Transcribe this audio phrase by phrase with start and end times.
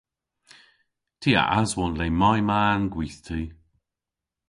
[1.19, 3.41] Ty a aswon le may ma'n gwithti.